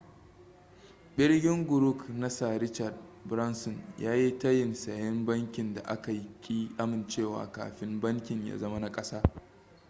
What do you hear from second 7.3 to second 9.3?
kafin bankin ya zama na kasa